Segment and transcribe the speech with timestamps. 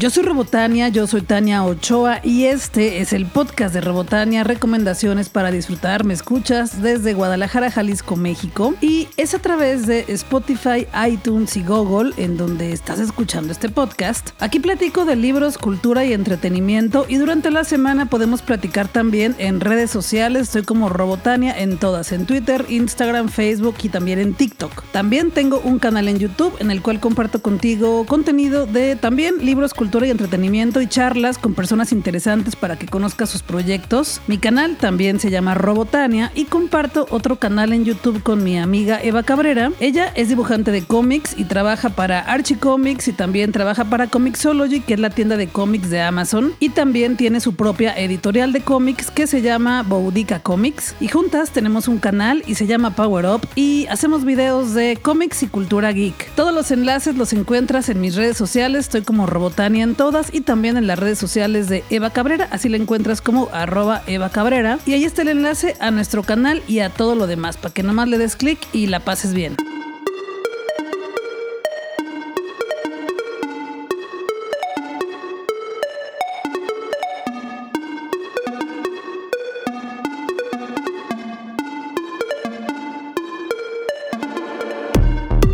[0.00, 5.28] Yo soy Robotania, yo soy Tania Ochoa y este es el podcast de Robotania, recomendaciones
[5.28, 6.04] para disfrutar.
[6.04, 12.12] Me escuchas desde Guadalajara, Jalisco, México y es a través de Spotify, iTunes y Google
[12.16, 14.30] en donde estás escuchando este podcast.
[14.38, 19.58] Aquí platico de libros, cultura y entretenimiento y durante la semana podemos platicar también en
[19.58, 20.42] redes sociales.
[20.42, 24.84] Estoy como Robotania en todas, en Twitter, Instagram, Facebook y también en TikTok.
[24.92, 29.74] También tengo un canal en YouTube en el cual comparto contigo contenido de también libros,
[29.74, 34.20] cultura y entretenimiento y charlas con personas interesantes para que conozcas sus proyectos.
[34.26, 39.00] Mi canal también se llama Robotania y comparto otro canal en YouTube con mi amiga
[39.02, 39.72] Eva Cabrera.
[39.80, 44.80] Ella es dibujante de cómics y trabaja para Archie Comics y también trabaja para Comixology,
[44.80, 46.52] que es la tienda de cómics de Amazon.
[46.60, 50.96] Y también tiene su propia editorial de cómics que se llama Boudica Comics.
[51.00, 55.42] Y juntas tenemos un canal y se llama Power Up y hacemos videos de cómics
[55.42, 56.34] y cultura geek.
[56.34, 58.80] Todos los enlaces los encuentras en mis redes sociales.
[58.80, 62.68] Estoy como Robotania en todas y también en las redes sociales de Eva Cabrera, así
[62.68, 64.78] la encuentras como arroba Eva Cabrera.
[64.86, 67.82] Y ahí está el enlace a nuestro canal y a todo lo demás, para que
[67.82, 69.56] nomás le des clic y la pases bien.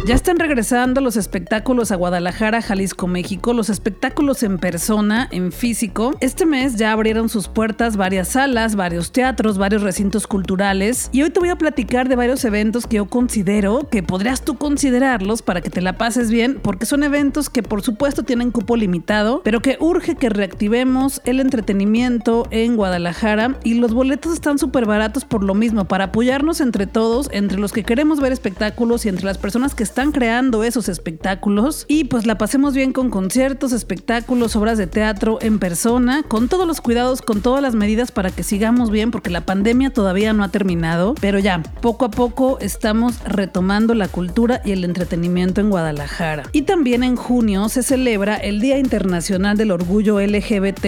[0.06, 6.14] Ya están regresando los espectáculos a Guadalajara, Jalisco, México, los espectáculos en persona, en físico.
[6.20, 11.30] Este mes ya abrieron sus puertas varias salas, varios teatros, varios recintos culturales y hoy
[11.30, 15.62] te voy a platicar de varios eventos que yo considero que podrías tú considerarlos para
[15.62, 19.62] que te la pases bien, porque son eventos que por supuesto tienen cupo limitado, pero
[19.62, 25.42] que urge que reactivemos el entretenimiento en Guadalajara y los boletos están súper baratos por
[25.42, 29.39] lo mismo, para apoyarnos entre todos, entre los que queremos ver espectáculos y entre las
[29.39, 34.76] personas que están creando esos espectáculos y pues la pasemos bien con conciertos, espectáculos, obras
[34.76, 38.90] de teatro en persona, con todos los cuidados, con todas las medidas para que sigamos
[38.90, 43.94] bien porque la pandemia todavía no ha terminado, pero ya, poco a poco estamos retomando
[43.94, 46.42] la cultura y el entretenimiento en Guadalajara.
[46.50, 50.86] Y también en junio se celebra el Día Internacional del Orgullo LGBT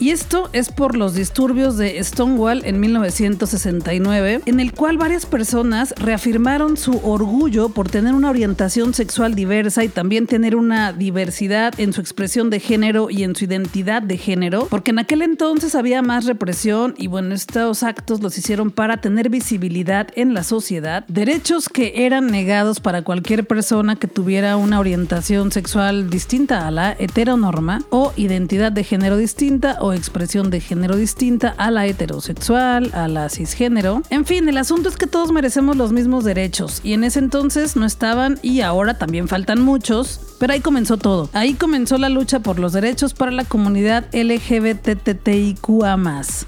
[0.00, 5.94] y esto es por los disturbios de Stonewall en 1969, en el cual varias personas
[5.96, 11.92] reafirmaron su orgullo por tener una orientación sexual diversa y también tener una diversidad en
[11.92, 16.02] su expresión de género y en su identidad de género, porque en aquel entonces había
[16.02, 21.68] más represión y bueno, estos actos los hicieron para tener visibilidad en la sociedad, derechos
[21.68, 27.82] que eran negados para cualquier persona que tuviera una orientación sexual distinta a la heteronorma
[27.90, 33.28] o identidad de género distinta o expresión de género distinta a la heterosexual, a la
[33.28, 34.02] cisgénero.
[34.10, 37.76] En fin, el asunto es que todos merecemos los mismos derechos y en ese entonces
[37.76, 41.30] no estaba y ahora también faltan muchos, pero ahí comenzó todo.
[41.34, 45.96] Ahí comenzó la lucha por los derechos para la comunidad LGBTTIQA,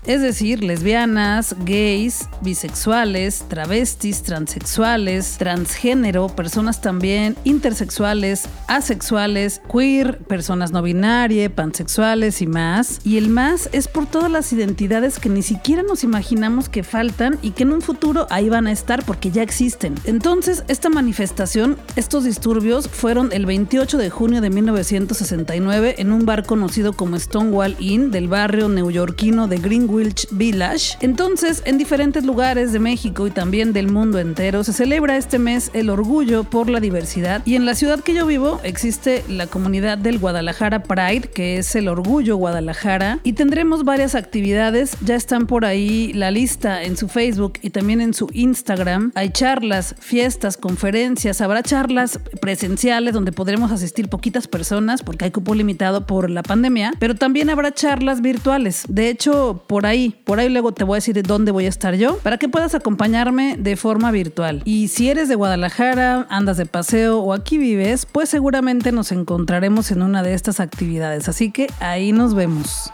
[0.05, 10.83] es decir, lesbianas, gays, bisexuales, travestis, transexuales, transgénero, personas también intersexuales, asexuales, queer, personas no
[10.83, 13.01] binarias, pansexuales y más.
[13.05, 17.39] Y el más es por todas las identidades que ni siquiera nos imaginamos que faltan
[17.43, 19.95] y que en un futuro ahí van a estar porque ya existen.
[20.03, 26.47] Entonces, esta manifestación estos disturbios fueron el 28 de junio de 1969 en un bar
[26.47, 30.97] conocido como Stonewall Inn del barrio neoyorquino de Greenwich Village.
[31.03, 35.71] Entonces, en diferentes lugares de México y también del mundo entero se celebra este mes
[35.75, 39.99] el orgullo por la diversidad y en la ciudad que yo vivo existe la comunidad
[39.99, 45.67] del Guadalajara Pride, que es el orgullo Guadalajara, y tendremos varias actividades, ya están por
[45.67, 49.13] ahí la lista en su Facebook y también en su Instagram.
[49.15, 55.55] Hay charlas, fiestas, conferencias, habrá charlas presenciales donde podremos asistir poquitas personas porque hay cupo
[55.55, 58.85] limitado por la pandemia, pero también habrá charlas virtuales.
[58.89, 61.69] De hecho, por ahí, por ahí luego te voy a decir de dónde voy a
[61.69, 64.63] estar yo para que puedas acompañarme de forma virtual.
[64.65, 69.91] Y si eres de Guadalajara, andas de paseo o aquí vives, pues seguramente nos encontraremos
[69.91, 71.29] en una de estas actividades.
[71.29, 72.94] Así que ahí nos vemos.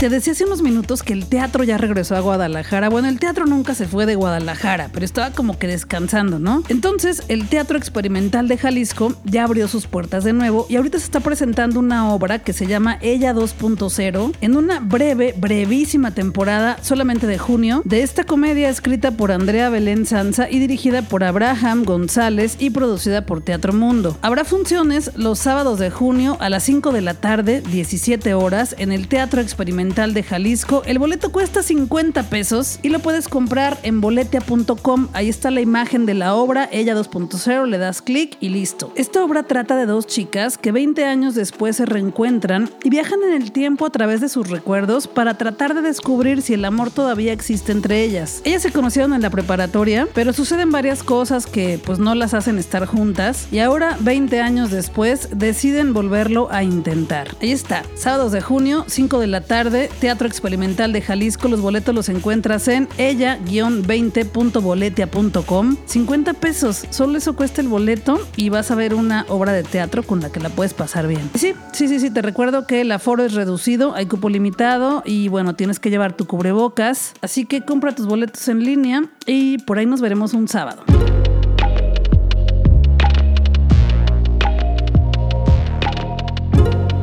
[0.00, 2.88] Se decía hace unos minutos que el teatro ya regresó a Guadalajara.
[2.88, 6.62] Bueno, el teatro nunca se fue de Guadalajara, pero estaba como que descansando, ¿no?
[6.70, 11.04] Entonces, el Teatro Experimental de Jalisco ya abrió sus puertas de nuevo y ahorita se
[11.04, 17.26] está presentando una obra que se llama Ella 2.0 en una breve, brevísima temporada solamente
[17.26, 22.56] de junio de esta comedia escrita por Andrea Belén Sanza y dirigida por Abraham González
[22.58, 24.16] y producida por Teatro Mundo.
[24.22, 28.92] Habrá funciones los sábados de junio a las 5 de la tarde, 17 horas, en
[28.92, 30.82] el Teatro Experimental De Jalisco.
[30.86, 35.08] El boleto cuesta 50 pesos y lo puedes comprar en boletia.com.
[35.12, 38.92] Ahí está la imagen de la obra, ella 2.0, le das clic y listo.
[38.94, 43.42] Esta obra trata de dos chicas que 20 años después se reencuentran y viajan en
[43.42, 47.32] el tiempo a través de sus recuerdos para tratar de descubrir si el amor todavía
[47.32, 48.42] existe entre ellas.
[48.44, 52.58] Ellas se conocieron en la preparatoria, pero suceden varias cosas que pues no las hacen
[52.58, 57.36] estar juntas y ahora 20 años después deciden volverlo a intentar.
[57.42, 61.48] Ahí está, sábados de junio, 5 de la tarde, Teatro Experimental de Jalisco.
[61.48, 65.76] Los boletos los encuentras en ella-20.boletia.com.
[65.84, 70.02] 50 pesos, solo eso cuesta el boleto y vas a ver una obra de teatro
[70.02, 71.30] con la que la puedes pasar bien.
[71.34, 75.28] Sí, sí, sí, sí, te recuerdo que el aforo es reducido, hay cupo limitado y
[75.28, 77.14] bueno, tienes que llevar tu cubrebocas.
[77.22, 80.82] Así que compra tus boletos en línea y por ahí nos veremos un sábado.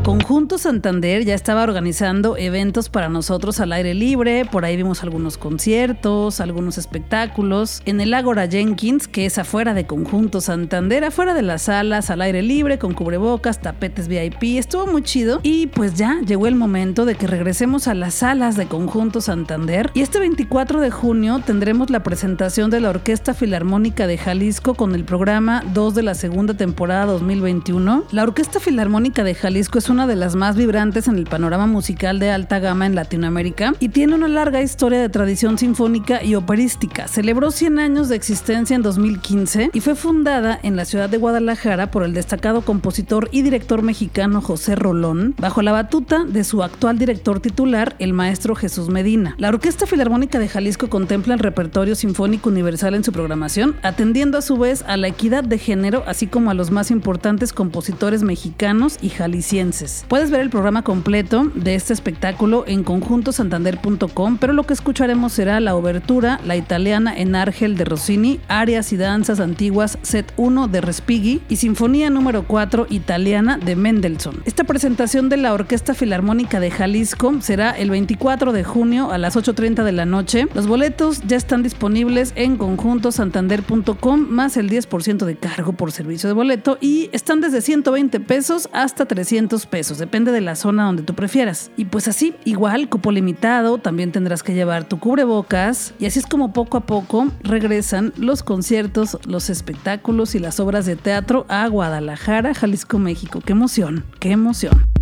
[0.07, 5.37] Conjunto Santander ya estaba organizando eventos para nosotros al aire libre, por ahí vimos algunos
[5.37, 7.81] conciertos, algunos espectáculos.
[7.83, 12.21] En el Ágora Jenkins, que es afuera de Conjunto Santander, afuera de las salas, al
[12.21, 15.41] aire libre, con cubrebocas, tapetes VIP, estuvo muy chido.
[15.43, 19.91] Y pues ya llegó el momento de que regresemos a las salas de Conjunto Santander.
[19.93, 24.95] Y este 24 de junio tendremos la presentación de la Orquesta Filarmónica de Jalisco con
[24.95, 28.05] el programa 2 de la segunda temporada 2021.
[28.11, 32.19] La Orquesta Filarmónica de Jalisco es una de las más vibrantes en el panorama musical
[32.19, 37.07] de alta gama en Latinoamérica y tiene una larga historia de tradición sinfónica y operística.
[37.07, 41.89] Celebró 100 años de existencia en 2015 y fue fundada en la ciudad de Guadalajara
[41.89, 46.99] por el destacado compositor y director mexicano José Rolón, bajo la batuta de su actual
[46.99, 49.35] director titular, el maestro Jesús Medina.
[49.37, 54.41] La Orquesta Filarmónica de Jalisco contempla el repertorio sinfónico universal en su programación, atendiendo a
[54.41, 58.97] su vez a la equidad de género, así como a los más importantes compositores mexicanos
[59.01, 59.86] y jaliscienses.
[60.07, 65.59] Puedes ver el programa completo de este espectáculo en conjuntosantander.com, pero lo que escucharemos será
[65.59, 70.81] la obertura, la italiana en Argel de Rossini, arias y danzas antiguas set 1 de
[70.81, 74.41] Respighi y sinfonía número 4 italiana de Mendelssohn.
[74.45, 79.37] Esta presentación de la Orquesta Filarmónica de Jalisco será el 24 de junio a las
[79.37, 80.47] 8.30 de la noche.
[80.53, 86.33] Los boletos ya están disponibles en conjuntosantander.com más el 10% de cargo por servicio de
[86.33, 91.13] boleto y están desde 120 pesos hasta 300 pesos depende de la zona donde tú
[91.13, 91.71] prefieras.
[91.77, 96.25] Y pues así, igual, cupo limitado, también tendrás que llevar tu cubrebocas y así es
[96.25, 101.67] como poco a poco regresan los conciertos, los espectáculos y las obras de teatro a
[101.67, 103.41] Guadalajara, Jalisco, México.
[103.45, 104.05] ¡Qué emoción!
[104.19, 104.96] ¡Qué emoción!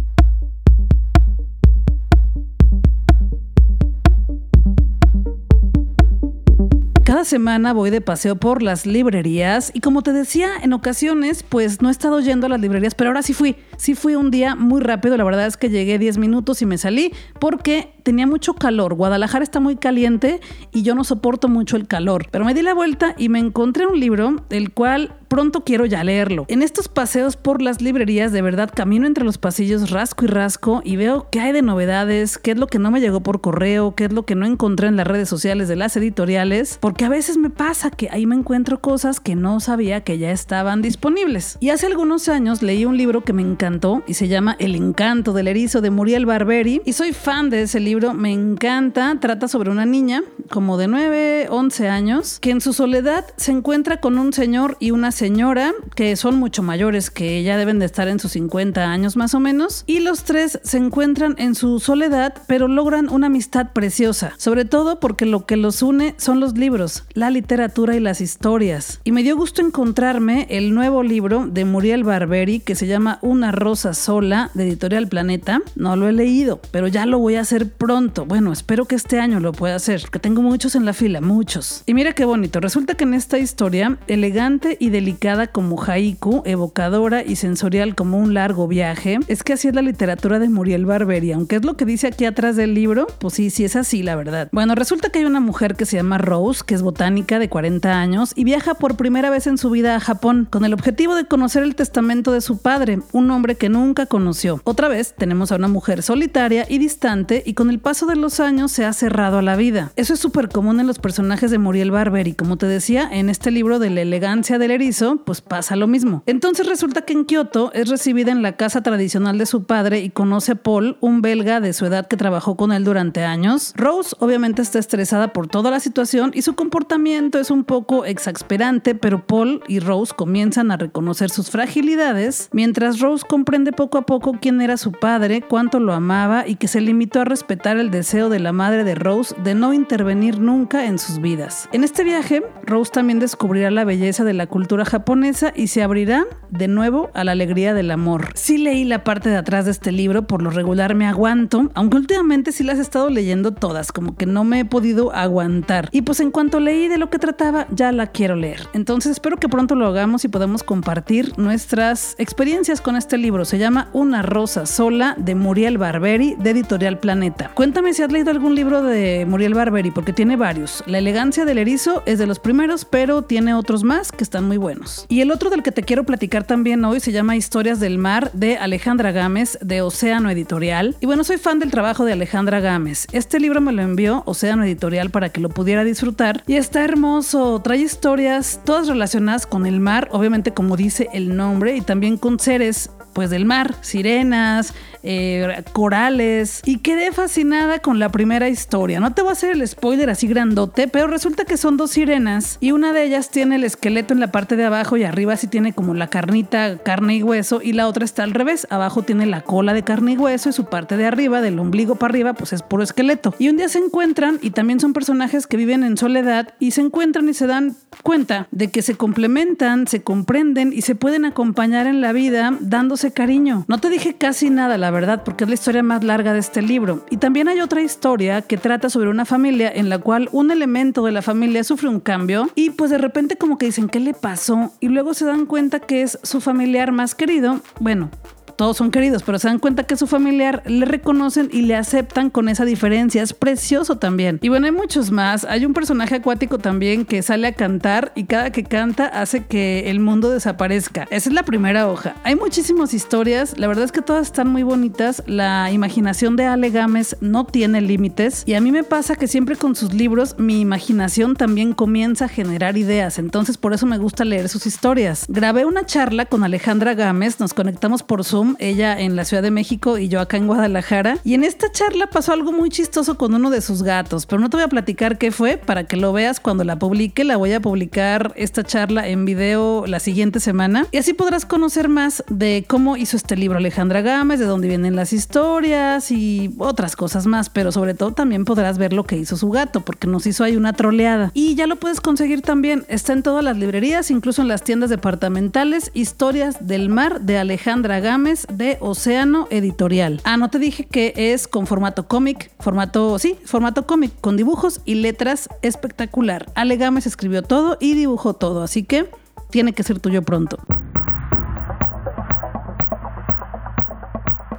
[7.15, 11.81] Cada semana voy de paseo por las librerías y como te decía, en ocasiones pues
[11.81, 13.55] no he estado yendo a las librerías, pero ahora sí fui.
[13.77, 16.77] Sí fui un día muy rápido, la verdad es que llegué 10 minutos y me
[16.77, 18.95] salí porque tenía mucho calor.
[18.95, 20.41] Guadalajara está muy caliente
[20.73, 22.27] y yo no soporto mucho el calor.
[22.31, 26.03] Pero me di la vuelta y me encontré un libro, el cual pronto quiero ya
[26.03, 26.45] leerlo.
[26.47, 30.81] En estos paseos por las librerías, de verdad camino entre los pasillos rasco y rasco
[30.85, 33.95] y veo qué hay de novedades, qué es lo que no me llegó por correo,
[33.95, 37.37] qué es lo que no encontré en las redes sociales de las editoriales, a veces
[37.37, 41.55] me pasa que ahí me encuentro cosas que no sabía que ya estaban disponibles.
[41.59, 45.31] Y hace algunos años leí un libro que me encantó y se llama El encanto
[45.31, 49.15] del erizo de Muriel Barberi y soy fan de ese libro me encanta.
[49.21, 54.01] Trata sobre una niña como de 9, 11 años que en su soledad se encuentra
[54.01, 58.07] con un señor y una señora que son mucho mayores que ella, deben de estar
[58.07, 59.83] en sus 50 años más o menos.
[59.85, 64.33] Y los tres se encuentran en su soledad, pero logran una amistad preciosa.
[64.37, 69.01] Sobre todo porque lo que los une son los libros, la literatura y las historias.
[69.03, 73.51] Y me dio gusto encontrarme el nuevo libro de Muriel Barberi que se llama Una
[73.51, 75.61] rosa sola de Editorial Planeta.
[75.75, 78.25] No lo he leído, pero ya lo voy a hacer pronto.
[78.25, 81.83] Bueno, espero que este año lo pueda hacer, que tengo muchos en la fila, muchos.
[81.85, 82.59] Y mira qué bonito.
[82.59, 88.33] Resulta que en esta historia, elegante y delicada como haiku, evocadora y sensorial como un
[88.33, 91.31] largo viaje, es que así es la literatura de Muriel Barberi.
[91.31, 94.15] Aunque es lo que dice aquí atrás del libro, pues sí, sí es así, la
[94.15, 94.49] verdad.
[94.51, 97.99] Bueno, resulta que hay una mujer que se llama Rose, que es botánica de 40
[97.99, 101.25] años y viaja por primera vez en su vida a Japón con el objetivo de
[101.25, 104.61] conocer el testamento de su padre, un hombre que nunca conoció.
[104.63, 108.39] Otra vez tenemos a una mujer solitaria y distante y con el paso de los
[108.39, 109.91] años se ha cerrado a la vida.
[109.95, 113.29] Eso es súper común en los personajes de Muriel Barber y como te decía, en
[113.29, 116.23] este libro de la elegancia del erizo, pues pasa lo mismo.
[116.25, 120.09] Entonces resulta que en Kioto es recibida en la casa tradicional de su padre y
[120.09, 123.73] conoce a Paul, un belga de su edad que trabajó con él durante años.
[123.75, 128.95] Rose obviamente está estresada por toda la situación y su comportamiento es un poco exasperante,
[128.95, 134.39] pero Paul y Rose comienzan a reconocer sus fragilidades, mientras Rose comprende poco a poco
[134.41, 138.29] quién era su padre, cuánto lo amaba y que se limitó a respetar el deseo
[138.29, 141.69] de la madre de Rose de no intervenir nunca en sus vidas.
[141.71, 146.25] En este viaje, Rose también descubrirá la belleza de la cultura japonesa y se abrirá
[146.49, 148.31] de nuevo a la alegría del amor.
[148.33, 151.97] Sí leí la parte de atrás de este libro, por lo regular me aguanto, aunque
[151.97, 155.89] últimamente sí las he estado leyendo todas, como que no me he podido aguantar.
[155.91, 158.67] Y pues en cuanto leí de lo que trataba, ya la quiero leer.
[158.73, 163.45] Entonces espero que pronto lo hagamos y podamos compartir nuestras experiencias con este libro.
[163.45, 167.51] Se llama Una rosa sola de Muriel Barberi de Editorial Planeta.
[167.53, 170.83] Cuéntame si has leído algún libro de Muriel Barberi, porque tiene varios.
[170.87, 174.57] La elegancia del erizo es de los primeros, pero tiene otros más que están muy
[174.57, 175.05] buenos.
[175.09, 178.31] Y el otro del que te quiero platicar también hoy se llama Historias del Mar
[178.33, 180.95] de Alejandra Gámez de Océano Editorial.
[180.99, 183.07] Y bueno, soy fan del trabajo de Alejandra Gámez.
[183.11, 187.59] Este libro me lo envió Océano Editorial para que lo pudiera disfrutar y está hermoso.
[187.61, 192.39] Trae historias todas relacionadas con el mar, obviamente como dice el nombre, y también con
[192.39, 198.99] seres pues del mar, sirenas, eh, corales y quedé fascinada con la primera historia.
[198.99, 202.57] No te voy a hacer el spoiler así grandote, pero resulta que son dos sirenas
[202.59, 205.47] y una de ellas tiene el esqueleto en la parte de abajo y arriba sí
[205.47, 208.67] tiene como la carnita, carne y hueso y la otra está al revés.
[208.69, 211.95] Abajo tiene la cola de carne y hueso y su parte de arriba, del ombligo
[211.95, 213.33] para arriba, pues es puro esqueleto.
[213.39, 216.81] Y un día se encuentran y también son personajes que viven en soledad y se
[216.81, 221.87] encuentran y se dan cuenta de que se complementan, se comprenden y se pueden acompañar
[221.87, 223.65] en la vida dándose cariño.
[223.67, 226.61] No te dije casi nada, la verdad, porque es la historia más larga de este
[226.61, 227.05] libro.
[227.09, 231.05] Y también hay otra historia que trata sobre una familia en la cual un elemento
[231.05, 234.13] de la familia sufre un cambio y pues de repente como que dicen, ¿qué le
[234.13, 234.71] pasó?
[234.79, 237.61] Y luego se dan cuenta que es su familiar más querido.
[237.79, 238.09] Bueno,
[238.55, 242.29] todos son queridos, pero se dan cuenta que su familiar le reconocen y le aceptan
[242.29, 243.21] con esa diferencia.
[243.21, 244.39] Es precioso también.
[244.41, 245.45] Y bueno, hay muchos más.
[245.45, 249.89] Hay un personaje acuático también que sale a cantar y cada que canta hace que
[249.89, 251.07] el mundo desaparezca.
[251.09, 252.15] Esa es la primera hoja.
[252.23, 253.57] Hay muchísimas historias.
[253.57, 255.23] La verdad es que todas están muy bonitas.
[255.27, 258.43] La imaginación de Ale Gámez no tiene límites.
[258.45, 262.29] Y a mí me pasa que siempre con sus libros mi imaginación también comienza a
[262.29, 263.19] generar ideas.
[263.19, 265.25] Entonces por eso me gusta leer sus historias.
[265.27, 267.39] Grabé una charla con Alejandra Gámez.
[267.39, 271.17] Nos conectamos por Zoom ella en la Ciudad de México y yo acá en Guadalajara.
[271.23, 274.49] Y en esta charla pasó algo muy chistoso con uno de sus gatos, pero no
[274.49, 277.23] te voy a platicar qué fue para que lo veas cuando la publique.
[277.23, 281.89] La voy a publicar esta charla en video la siguiente semana y así podrás conocer
[281.89, 286.95] más de cómo hizo este libro Alejandra Gámez, de dónde vienen las historias y otras
[286.95, 290.27] cosas más, pero sobre todo también podrás ver lo que hizo su gato, porque nos
[290.27, 291.31] hizo ahí una troleada.
[291.33, 294.89] Y ya lo puedes conseguir también, está en todas las librerías, incluso en las tiendas
[294.89, 300.21] departamentales, Historias del Mar de Alejandra Gámez de Océano Editorial.
[300.23, 304.81] Ah, no te dije que es con formato cómic, formato, sí, formato cómic, con dibujos
[304.85, 306.51] y letras espectacular.
[306.55, 309.09] Ale Gámez escribió todo y dibujó todo, así que
[309.49, 310.57] tiene que ser tuyo pronto.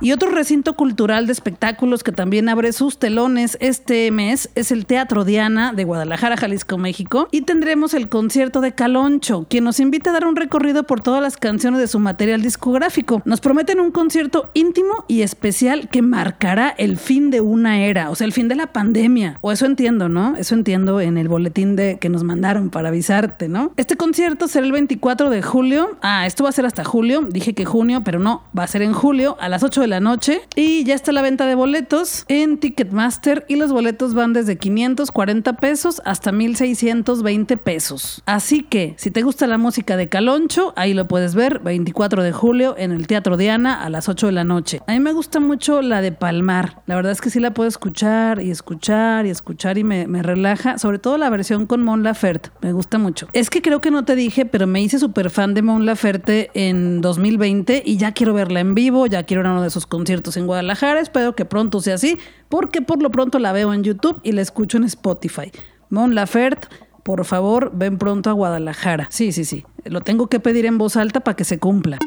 [0.00, 4.86] Y otro recinto cultural de espectáculos que también abre sus telones este mes es el
[4.86, 7.28] Teatro Diana de Guadalajara, Jalisco, México.
[7.30, 11.22] Y tendremos el concierto de Caloncho, quien nos invita a dar un recorrido por todas
[11.22, 13.22] las canciones de su material discográfico.
[13.24, 18.14] Nos prometen un concierto íntimo y especial que marcará el fin de una era, o
[18.14, 19.38] sea, el fin de la pandemia.
[19.40, 20.36] O eso entiendo, ¿no?
[20.36, 23.72] Eso entiendo en el boletín de que nos mandaron para avisarte, ¿no?
[23.76, 25.96] Este concierto será el 24 de julio.
[26.02, 27.22] Ah, esto va a ser hasta julio.
[27.22, 29.95] Dije que junio, pero no, va a ser en julio a las 8 de la
[30.00, 34.56] noche y ya está la venta de boletos en Ticketmaster y los boletos van desde
[34.56, 38.22] 540 pesos hasta 1620 pesos.
[38.26, 42.32] Así que si te gusta la música de Caloncho, ahí lo puedes ver 24 de
[42.32, 44.80] julio en el Teatro Diana a las 8 de la noche.
[44.86, 46.82] A mí me gusta mucho la de Palmar.
[46.86, 50.22] La verdad es que sí la puedo escuchar y escuchar y escuchar y me, me
[50.22, 52.50] relaja, sobre todo la versión con Mon Laferte.
[52.62, 53.28] Me gusta mucho.
[53.32, 56.50] Es que creo que no te dije, pero me hice súper fan de Mon Laferte
[56.54, 59.75] en 2020 y ya quiero verla en vivo, ya quiero ir a uno de sus
[59.84, 61.00] conciertos en Guadalajara.
[61.00, 62.18] Espero que pronto sea así,
[62.48, 65.52] porque por lo pronto la veo en YouTube y la escucho en Spotify.
[65.90, 66.68] Mon Laferte,
[67.02, 69.08] por favor, ven pronto a Guadalajara.
[69.10, 69.66] Sí, sí, sí.
[69.84, 71.98] Lo tengo que pedir en voz alta para que se cumpla.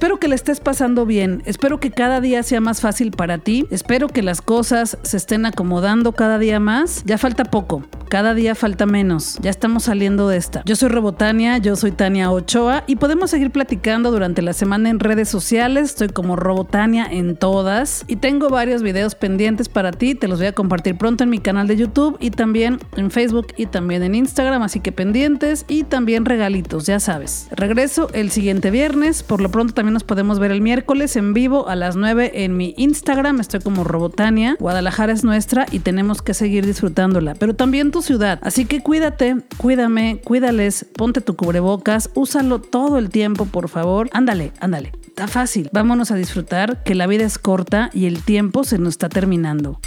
[0.00, 3.66] Espero que le estés pasando bien, espero que cada día sea más fácil para ti,
[3.68, 7.02] espero que las cosas se estén acomodando cada día más.
[7.04, 10.62] Ya falta poco, cada día falta menos, ya estamos saliendo de esta.
[10.64, 15.00] Yo soy Robotania, yo soy Tania Ochoa y podemos seguir platicando durante la semana en
[15.00, 20.28] redes sociales, estoy como Robotania en todas y tengo varios videos pendientes para ti, te
[20.28, 23.66] los voy a compartir pronto en mi canal de YouTube y también en Facebook y
[23.66, 27.48] también en Instagram, así que pendientes y también regalitos, ya sabes.
[27.50, 31.76] Regreso el siguiente viernes, por lo pronto nos podemos ver el miércoles en vivo a
[31.76, 36.66] las 9 en mi Instagram, estoy como Robotania, Guadalajara es nuestra y tenemos que seguir
[36.66, 42.98] disfrutándola, pero también tu ciudad, así que cuídate, cuídame, cuídales, ponte tu cubrebocas, úsalo todo
[42.98, 44.08] el tiempo, por favor.
[44.12, 44.92] Ándale, ándale.
[45.06, 45.68] Está fácil.
[45.72, 49.80] Vámonos a disfrutar que la vida es corta y el tiempo se nos está terminando.